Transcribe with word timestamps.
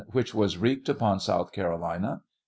Which 0.13 0.33
was 0.33 0.57
wreaked 0.57 0.89
upon 0.89 1.19
South 1.19 1.51
Carolina 1.51 2.23